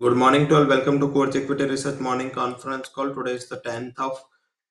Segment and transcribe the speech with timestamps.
[0.00, 0.64] Good morning to all.
[0.64, 3.10] Welcome to Coach Equity Research Morning Conference Call.
[3.14, 4.20] Today is the 10th of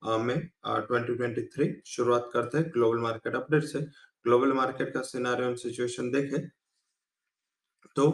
[0.01, 1.67] uh, May uh, 2023.
[1.85, 3.79] शुरुआत करते हैं global market update से।
[4.25, 6.47] Global market का scenario situation देखें।
[7.95, 8.07] तो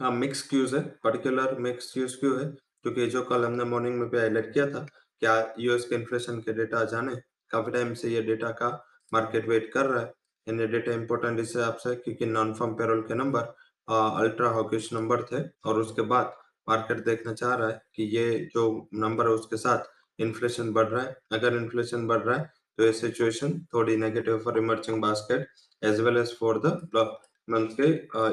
[0.00, 2.46] हाँ mix cues है। Particular mix cues क्यों है?
[2.82, 4.86] क्योंकि जो कल हमने मॉर्निंग में भी हाईलाइट किया था
[5.20, 7.16] क्या यूएस के इन्फ्लेशन के डेटा जाने?
[7.50, 8.68] काफ़ी टाइम से ये डेटा का
[9.12, 13.02] मार्केट वेट कर रहा है। ये डेटा इंपॉर्टेंट इस हिसाब से क्योंकि नॉन फॉर्म पेरोल
[13.08, 13.54] के नंबर
[13.88, 16.36] अल्ट्रा हॉकिश नंबर थे। और उसके बाद
[16.68, 18.64] मार्केट देखना चाह रहा है कि ये जो
[18.96, 22.92] नंबर है उसके साथ इन्फ्लेशन बढ़ रहा है। अगर इन्फ्लेशन बढ़ रहा है तो ये
[22.92, 25.46] सिचुएशन थोड़ी negative for emerging basket
[25.82, 27.02] as well as for the
[27.48, 27.86] month के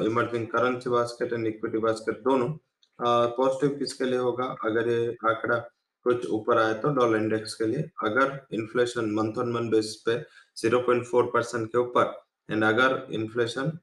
[0.06, 2.48] emerging currency basket and equity basket दोनों
[2.98, 4.44] पॉजिटिव किसके लिए होगा?
[4.64, 5.56] अगर ये आंकड़ा
[6.06, 10.16] कुछ ऊपर आए तो डॉलर इंडेक्स के लिए। अगर inflation month on month basis पे
[10.56, 12.12] 0.4 परसेंट के ऊपर
[12.48, 13.78] एंड अगर inflation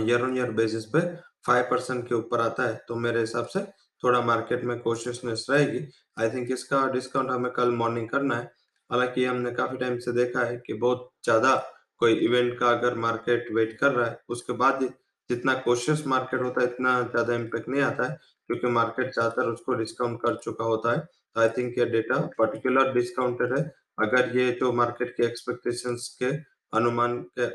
[0.00, 1.00] year on year basis पे
[1.44, 3.60] फाइव परसेंट के ऊपर आता है तो मेरे हिसाब से
[4.02, 5.86] थोड़ा मार्केट में कोशिशनेस रहेगी।
[6.18, 8.50] आई थिंक इसका डिस्काउंट हमें कल मॉर्निंग करना है।
[8.90, 11.54] हालाँकि हमने काफ़ी टाइम से देखा है कि बहुत ज़्यादा
[12.00, 14.82] कोई इवेंट का अगर मार्केट वेट कर रहा है, उसके बाद
[15.30, 18.18] जितना कोशिश मार्केट होता है, इतना ज़्यादा इम्पेक्ट नहीं आता है,
[18.48, 22.92] क्योंकि मार्केट ज़्यादातर उसको डिस्काउंट कर चुका होता है। तो आई थिंक ये डेटा पर्टिकुलर
[22.94, 23.62] डिस्काउंटेड है।
[24.00, 26.30] अगर ये जो मार्केट के एक्सपेक्टेशंस के
[26.72, 27.46] अनुमान के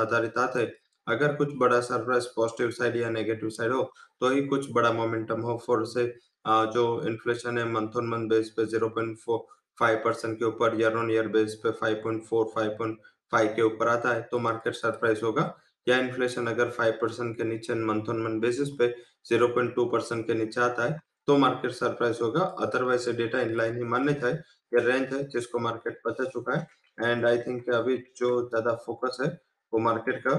[0.00, 0.66] आधारित आता है
[1.06, 3.82] अगर कुछ बड़ा सरप्राइज़ पॉजिटिव साइड या नेगेटिव साइड हो
[4.20, 6.06] तो ही कुछ बड़ा मोमेंटम हो फॉर से
[6.74, 11.28] जो इन्फ्लेशन है मंथ ऑन मंथ बेस पे 0.45 परसेंट के ऊपर ईयर ऑन ईयर
[11.28, 15.54] बेस पे 5.4 5.5 के ऊपर आता है तो मार्केट सरप्राइज़ होगा।
[15.86, 18.88] या इन्फ्लेशन अगर फाइव परसेंट के नीचे मंथ ऑन मंथ बेसिस पे
[19.26, 23.84] 0.2 परसेंट के नीचे आता है तो मार्केट सरप्राइज़ होगा। अदरवाइज़ डेटा इन लाइन ही
[23.84, 28.40] मान्य था, ये रेंज है जिसको मार्केट पता चुका है। एंड आई थिंक अभी जो
[28.48, 29.28] ज़्यादा फोकस है,
[29.72, 30.34] वो मार्केट का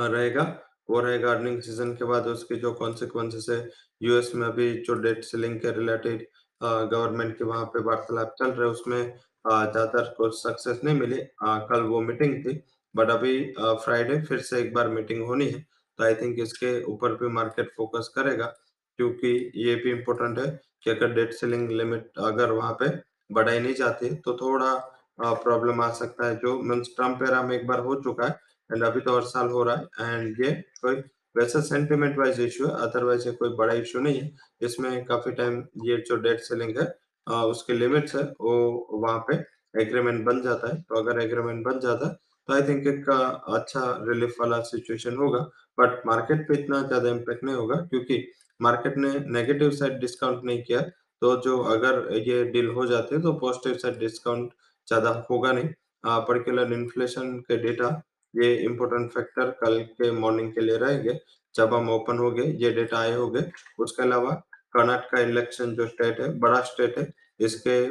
[0.00, 0.42] रहेगा।
[0.90, 3.58] वो रहेगा अर्निंग सीज़न के बाद उसके जो कॉन्सिक्वेंसेस है
[4.00, 6.26] यूएस में अभी जो डेट सेलिंग के रिलेटेड
[6.60, 9.02] गवर्नमेंट के वहाँ पे वार्तालाप चल रहे उसमें
[9.44, 12.52] ज़्यादा कुछ सक्सेस नहीं मिली। कल वो मीटिंग थी
[12.94, 15.60] बट अभी फ्राइडे फिर से एक बार मीटिंग होनी है
[15.98, 18.46] तो आई थिंक इसके ऊपर भी मार्केट फोकस करेगा,
[18.98, 20.46] क्योंकि ये भी इम्पोर्टेंट है
[20.84, 22.88] कि अगर डेट सेलिंग लिमिट अगर वहाँ पे
[23.30, 24.74] बढ़ाई नहीं जाती तो थोड़ा
[25.20, 28.38] प्रॉब्लम आ सकता है, जो मीन्स ट्रंप एरा में एक बार हो चुका है
[28.70, 30.96] एंड अभी तो हर साल हो रहा है। एंड ये कोई
[31.34, 34.30] वैसा सेंटिमेंट वाइज इशू है अदरवाइज़ ये कोई बड़ा इशू नहीं है।
[34.62, 36.86] इसमें काफ़ी टाइम ये जो डेट सेलिंग है
[37.26, 38.54] आ, उसके लिमिट्स है वो
[38.94, 39.34] वहाँ पे
[39.82, 42.08] एग्रीमेंट बन जाता है। तो अगर एग्रीमेंट बन जाता
[42.48, 43.08] तो आई थिंक एक
[43.50, 45.38] अच्छा रिलीफ वाला सिचुएशन होगा।
[45.78, 48.24] बट मार्केट पे इतना ज़्यादा इम्पेक्ट नहीं होगा क्योंकि
[48.60, 50.80] मार्केट ने नेगेटिव साइड डिस्काउंट नहीं किया।
[51.22, 54.50] तो जो अगर ये डील हो जाते तो पॉजिटिव साइड डिस्काउंट
[54.88, 55.68] ज़्यादा होगा नहीं।
[56.04, 57.88] पर्टिकुलर इन्फ्लेशन के डेटा
[58.34, 61.18] ये इम्पोर्टेंट फैक्टर कल के मॉर्निंग के लिए रहेंगे।
[61.54, 64.30] जब हम ओपन हो गए, ये डेटा आए हो गए, उसके अलावा
[64.74, 67.88] कर्नाटक इलेक्शन जो स्टेट है, बड़ा स्टेट है, इसके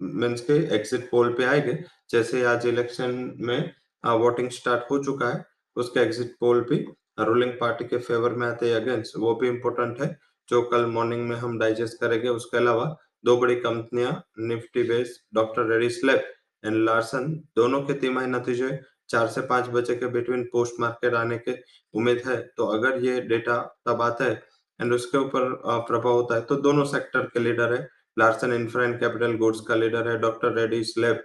[0.00, 1.78] मीन्स के एग्जिट पोल पे आएँगे
[2.10, 3.72] जैसे आज इलेक्शन में
[4.04, 5.44] वोटिंग स्टार्ट हो चुका है,
[5.76, 6.84] उसके एग्जिट पोल भी
[7.20, 10.16] रूलिंग पार्टी के फेवर में आते हैं अगेंस्ट वो भी इम्पोर्टेंट है,
[10.48, 12.84] जो कल मॉर्निंग में हम डाइजेस्ट करेंगे। उसके अलावा
[13.24, 16.22] दो बड़ी कंपनियाँ निफ्टी बेस डॉक्टर रेडी स्लेब
[16.64, 18.70] एंड लार्सन दोनों के तिमाही नतीजे
[19.12, 21.56] चार से पाँच बजे के बिटवीन पोस्ट मार्केट आने के
[21.94, 24.42] उम्मीद है। तो अगर ये डेटा तब आता है
[24.80, 25.50] एंड उसके ऊपर
[25.88, 29.74] प्रभाव होता है तो दोनों सेक्टर के लीडर है। Larsen infra and capital goods का
[29.74, 31.22] लीडर है डॉक्टर रेडी स्लेब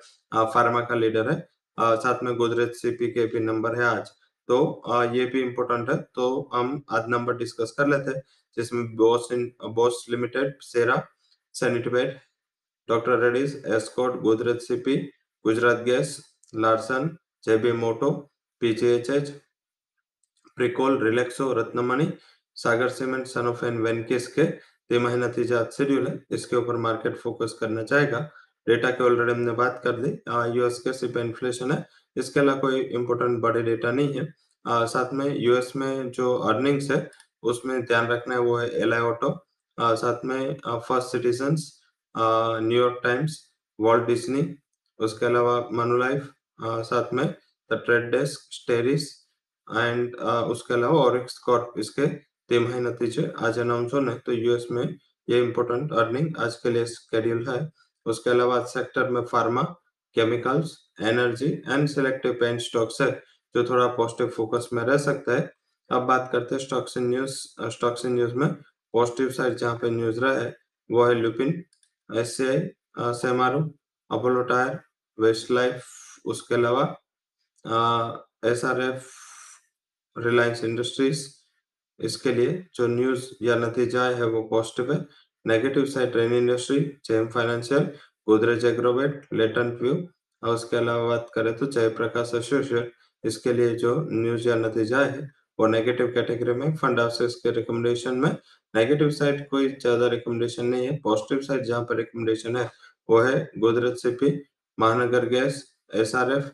[0.53, 1.37] फार्मा का लीडर है
[1.77, 4.09] आ, साथ में गोदरेज सीपी के भी नंबर है आज।
[4.49, 8.21] तो आ, ये भी इम्पोर्टेंट है। तो हम आज नंबर डिस्कस कर लेते हैं
[8.57, 9.27] जिसमें Bosch
[9.75, 10.95] Bosch limited Cera
[11.55, 12.19] sanitaryware
[12.89, 14.95] doctor Reddy's Escorts Godrej CP
[15.45, 16.17] Gujarat gas
[16.55, 17.09] Larsen
[17.47, 18.09] JB moto
[18.61, 19.29] PGHH
[20.57, 22.07] Pricol Relaxo Ratnamani
[22.57, 24.43] Sagar cement Sanofi and Venky's के
[24.91, 28.19] तिमाही नतीजा शेड्यूल है इसके ऊपर मार्केट फोकस करना चाहेगा।
[28.67, 30.09] डेटा के ऑलरेडी हमने बात कर ली
[30.57, 31.85] यूएस के सिर्फ़ इन्फ्लेशन है
[32.15, 34.27] इसके अलावा कोई इम्पोर्टेंट बड़े डेटा नहीं है।
[34.65, 37.09] आ, साथ में यूएस में जो अर्निंग्स है
[37.51, 39.29] उसमें ध्यान रखना है वो है एल आई ऑटो
[39.77, 41.55] साथ में first citizen
[42.67, 43.39] new york times
[43.79, 44.43] world Disney
[45.00, 47.25] उसके अलावा मनुलाइफ साथ में
[47.69, 49.09] the trade desk Steris
[49.68, 52.07] and उसके अलावा ऑरिक्स कॉर्प इसके
[52.50, 54.83] तिमाही नतीजे। आज अनाउंस होने तो यूएस में
[55.27, 57.59] ये इम्पोर्टेंट अर्निंग आज के लिए स्केड्यूल है।
[58.06, 59.63] उसके अलावा सेक्टर में pharma
[60.15, 63.12] chemicals energy and selective pen stocks है,
[63.56, 65.51] जो थोड़ा पॉजिटिव फोकस में रह सकता है।
[65.89, 67.36] अब बात करते हैं stocks in news
[67.71, 68.48] stocks in news में।
[68.94, 70.56] पॉजिटिव साइड जहाँ पे न्यूज़ रहा है,
[70.89, 71.63] वो है Lupin
[72.10, 73.60] S C I Shemaroo
[74.10, 74.80] Apollo tyre
[75.51, 75.83] Westlife
[76.27, 76.83] उसके अलावा
[78.45, 79.09] S R F
[80.15, 81.27] Reliance industries
[82.00, 85.00] इसके लिए जो न्यूज़ या नतीजा है वो पॉजिटिव है।
[85.45, 87.83] Negative side rain industry JM financial
[88.27, 89.94] Godrej agrovet latent view
[90.44, 92.91] और उसके अलावा बात करें तो जयप्रकाश एसोसिएट
[93.24, 95.29] इसके लिए जो न्यूज़ या नतीजा है
[95.59, 98.29] वो नेगेटिव कैटेगरी में फंड हाउसेस के रिकमेंडेशन में।
[98.74, 102.69] नेगेटिव साइड कोई ज़्यादा रिकमेंडेशन नहीं है पॉजिटिव साइड जहाँ पर रिकमेंडेशन है
[103.09, 104.31] वो है Godrej CP
[104.77, 105.63] Mahanagar gas
[105.94, 106.45] S R F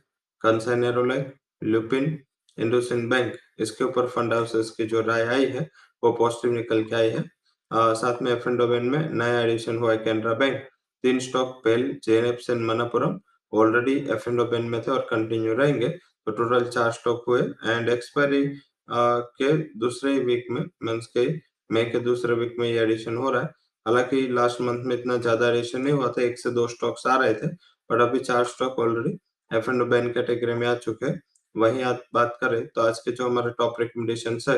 [0.42, 1.34] कंसाइनेरोलाइट
[1.64, 2.18] Lupin
[2.58, 5.70] IndusInd bank इसके ऊपर फंड हाउसेस की जो राय आई है
[6.04, 7.24] वो पॉजिटिव निकल के आई है।
[7.72, 10.62] आ, साथ में एफ़ में नया एडिशन हुआ है कैनरा बैंक
[11.04, 13.20] तीन stock PEL JNF and Manappuram
[13.54, 18.46] already F and में थे और कंटिन्यू रहेंगे। तो टोटल चार स्टॉक हुए एंड एक्सपायरी
[18.90, 21.28] के दूसरे वीक में मीन्स के
[21.70, 23.48] मई के दूसरे वीक में ये एडिशन हो रहा है।
[23.86, 27.16] हालाँकि लास्ट मंथ में इतना ज़्यादा एडिशन नहीं हुआ था एक से दो स्टॉक्स आ
[27.18, 27.48] रहे थे।
[27.90, 29.18] बट अभी चार stock already
[29.52, 31.22] F and ban category में आ चुके हैं।
[31.56, 31.84] वहीं
[32.14, 34.58] बात करें तो आज के जो हमारे टॉप रिकमेंडेशन है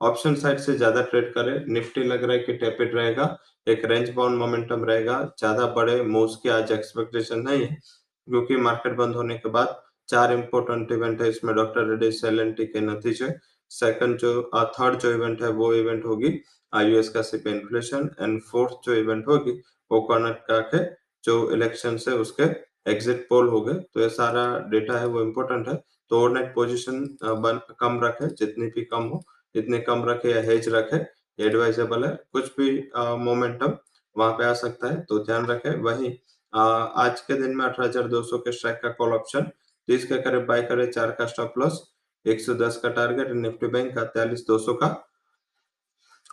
[0.00, 3.36] ऑप्शन साइड से ज़्यादा ट्रेड करें। निफ्टी लग रहा है कि टेपिड रहेगा।
[3.66, 7.76] एक रेंज बाउंड मोमेंटम रहेगा। ज़्यादा बड़े मूव्स की आज एक्सपेक्टेशन नहीं है,
[8.28, 9.74] क्योंकि मार्केट बंद होने के बाद
[10.08, 13.32] चार इंपोर्टेंट इवेंट है इसमें डॉक्टर रेड्डी एल के नतीजे।
[13.70, 16.28] सेकंड जो थर्ड जो इवेंट है, वो इवेंट होगी।
[16.72, 19.52] यूएस का सिप इन्फ्लेशन एंड फोर्थ जो इवेंट होगी,
[19.90, 20.84] वो कर्नाटका के
[21.26, 22.44] जो इलेक्शन है उसके
[22.90, 25.74] एग्जिट पोल हो गए। तो ये सारा डेटा है वो इम्पोर्टेंट है।
[26.10, 27.04] तो ओवरनाइट पोजीशन
[27.80, 29.22] कम रखे जितनी भी कम हो
[29.54, 31.04] जितने कम रखे या हेज रखे
[31.38, 32.70] एडवाइजेबल है। कुछ भी
[33.20, 33.76] मोमेंटम
[34.16, 36.16] वहाँ पे आ सकता है तो ध्यान रखे। वही
[36.52, 39.50] आ, आज के दिन में अठारह हज़ार दो सौ के स्ट्राइक का कॉल ऑप्शन
[39.88, 41.80] तीस के करीब बाय करे चार का स्टॉप लॉस
[42.26, 44.88] 110 का टारगेट निफ्टी बैंक का तैयलीस दो सौ का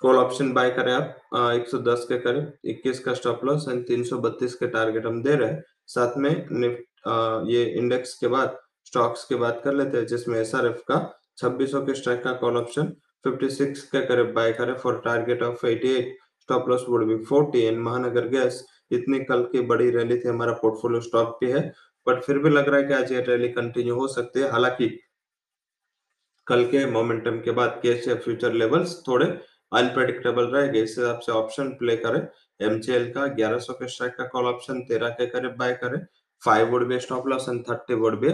[0.02, 4.04] कॉल ऑप्शन बाय करें आप। सौ दस के करीब, इक्कीस का स्टॉप लॉस एंड तीन
[4.04, 8.58] सौ बत्तीस के टारगेट हम दे रहे हैं। साथ में निफ्ट ये इंडेक्स के बाद
[8.86, 10.98] स्टॉक्स की बात कर लेते हैं, जिसमें एसआरएफ का
[11.38, 12.94] छब्बीस के स्ट्राइक का कॉल ऑप्शन
[13.26, 16.02] 56 के करीब बाय करें for target of 88
[16.42, 20.54] stop loss would be 40 and Mahanagar gas इतनी कल की बड़ी रैली थी, हमारा
[20.54, 21.62] पोर्टफोलियो स्टॉक भी है
[22.08, 24.88] बट फिर भी लग रहा है कि आज ये रैली कंटिन्यू हो सकती है। हालाँकि,
[26.48, 29.28] कल के मोमेंटम के बाद कैश फ्यूचर लेवल्स थोड़े
[29.74, 32.22] अनप्रेडिक्टेबल रहेंगे इस हिसाब से ऑप्शन प्ले करें।
[32.60, 36.00] एमसीएल का 1100 के स्ट्राइक का कॉल ऑप्शन 13 के करीब बाय करें।
[36.42, 38.30] 5 would be stop loss and 30 would be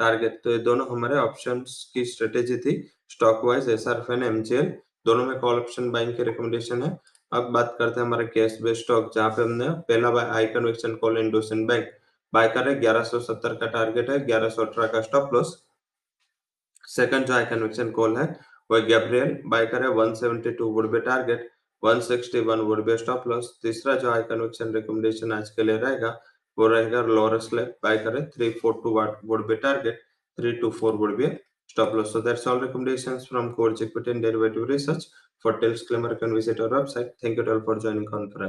[0.00, 2.76] target तो ये दोनों हमारे ऑप्शंस की स्ट्रेटेजी थी।
[3.10, 4.72] Stock wise S R and MGL
[5.06, 6.96] दोनों में कॉल ऑप्शन बाइंग की रिकमेंडेशन है।
[7.32, 10.94] अब बात करते हैं हमारे कैश बेस्ड स्टॉक जहाँ पे हमने पहला buy I conviction
[10.96, 11.88] call IndusInd bank
[12.32, 15.60] buy करें। 1170 का टारगेट है 1118 का स्टॉप लॉस
[16.88, 18.26] सेकंड जो है कन्वेक्शन कॉल है
[18.70, 21.50] वही गैब्रियल बाय करे 172 would be target
[21.82, 26.08] 161 would be stop loss तीसरा जो हाई कन्वेक्शन रिकमेंडेशन आज के लिए रहेगा,
[26.58, 30.00] वो रहेगा लॉरेंस ले बाय करे 342 would be target
[30.38, 31.26] 324 would be
[31.70, 35.06] stop loss so that's all recommendations from course equity and derivative research
[35.44, 38.42] for details disclaimer can visit our website thank you tell for joining conference